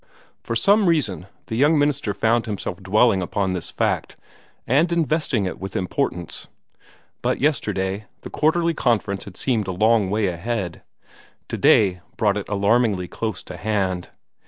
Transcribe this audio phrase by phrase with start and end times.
[0.41, 4.15] For some reason, the young minister found himself dwelling upon this fact,
[4.65, 6.47] and investing it with importance.
[7.21, 10.81] But yesterday the Quarterly Conference had seemed a long way ahead.
[11.47, 14.09] Today brought it alarmingly close to hand.